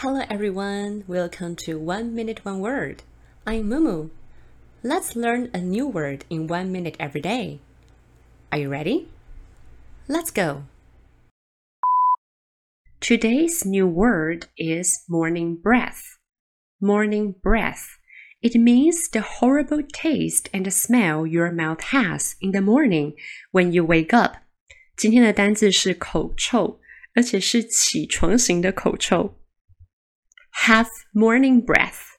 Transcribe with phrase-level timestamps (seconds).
[0.00, 3.02] Hello everyone, welcome to One Minute One Word.
[3.44, 4.10] I'm Mumu.
[4.84, 7.58] Let's learn a new word in one minute every day.
[8.52, 9.08] Are you ready?
[10.06, 10.62] Let's go.
[13.00, 16.18] Today's new word is morning breath.
[16.80, 17.98] Morning breath.
[18.40, 23.14] It means the horrible taste and smell your mouth has in the morning
[23.50, 24.36] when you wake up.
[24.96, 26.78] 今天的单字是口臭，
[27.16, 29.34] 而且是起床型的口臭。
[30.66, 32.18] have morning breath,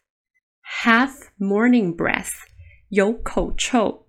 [0.83, 2.33] have morning breath,
[2.89, 4.07] 有口臭。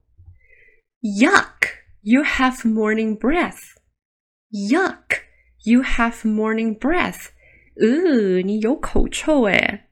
[1.03, 1.81] Yuck!
[2.03, 3.77] You have morning breath.
[4.51, 5.23] Yuck!
[5.65, 7.29] You have morning breath.
[7.77, 9.89] 呃，你有口臭诶。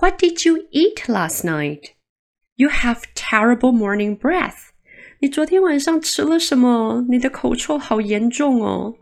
[0.00, 1.92] What did you eat last night?
[2.54, 4.70] You have terrible morning breath.
[5.20, 7.04] 你昨天晚上吃了什么？
[7.08, 8.94] 你的口臭好严重哦。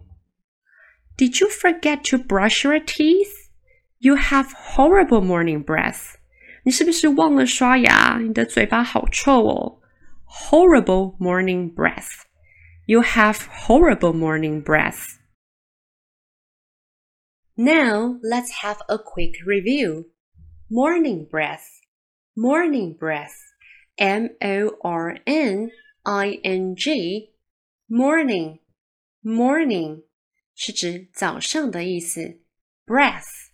[1.17, 3.33] Did you forget to brush your teeth?
[3.99, 6.17] You have horrible morning breath.
[6.65, 8.19] 你是不是忘了刷牙？
[8.21, 9.81] 你的嘴巴好臭哦。
[10.27, 12.25] Horrible morning breath.
[12.87, 15.19] You have horrible morning breath.
[17.57, 20.11] Now let's have a quick review.
[20.69, 21.63] Morning breath.
[22.35, 23.35] Morning breath.
[23.97, 25.71] M O R N
[26.03, 27.33] I N G.
[27.89, 28.59] Morning.
[29.23, 30.05] Morning
[30.55, 32.41] 是指早上的意思。
[32.85, 33.48] Breath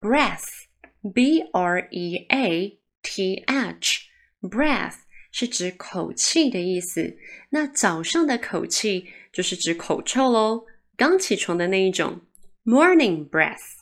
[0.00, 0.64] Breath,
[1.12, 4.08] b r e a t h,
[4.40, 4.94] breath
[5.30, 7.18] 是指口气的意思。
[7.50, 10.64] 那早上的口气就是指口臭喽，
[10.96, 12.22] 刚起床的那一种。
[12.64, 13.80] Morning breath。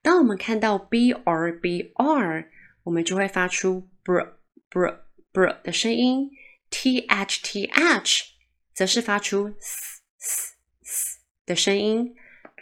[0.00, 2.50] 当我们看到 b r b r，
[2.84, 4.34] 我们就会发出 br
[4.70, 5.00] br
[5.32, 6.30] br 的声音。
[6.70, 8.24] t h t h
[8.72, 12.14] 则是发出 s s s 的声音。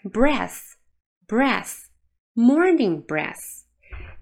[0.03, 0.73] breath
[1.29, 1.90] breath。
[2.36, 3.66] morning breath.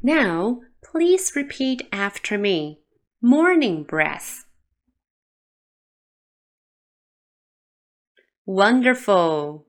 [0.01, 2.79] Now, please repeat after me.
[3.21, 4.45] Morning breath.
[8.45, 9.65] Wonderful.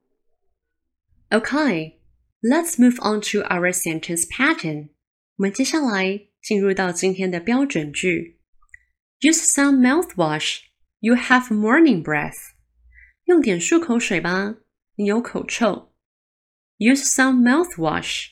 [1.32, 2.00] Okay,
[2.42, 4.91] let's move on to our sentence pattern.
[5.36, 8.41] 我们接下来进入到今天的标准句。
[9.20, 10.58] Use some mouthwash.
[10.98, 12.54] You have morning breath.
[13.25, 14.56] 用点漱口水吧，
[14.97, 15.88] 你有口臭。
[16.78, 18.30] Use some mouthwash.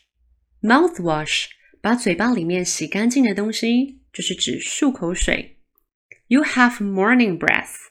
[0.62, 1.48] Mouthwash
[1.81, 5.60] 把嘴巴里面洗干净的东西，就是指漱口水。
[6.28, 7.91] You have morning breath.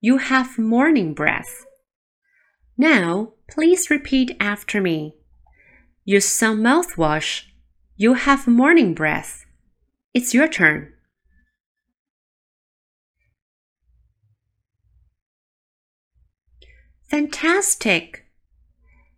[0.00, 1.64] You have morning breath.
[2.76, 5.14] Now, please repeat after me.
[6.04, 7.42] Use some mouthwash.
[7.96, 9.44] You have morning breath.
[10.12, 10.94] It's your turn.
[17.08, 18.24] Fantastic!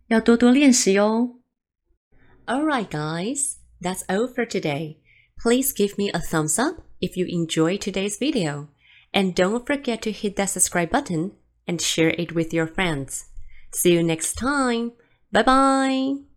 [0.09, 1.35] 要多多练习哦。
[2.45, 4.97] Alright, guys, that's all for today.
[5.41, 8.67] Please give me a thumbs up if you enjoyed today's video.
[9.11, 11.31] And don't forget to hit that subscribe button
[11.67, 13.25] and share it with your friends.
[13.71, 14.91] See you next time.
[15.31, 16.28] Bye bye.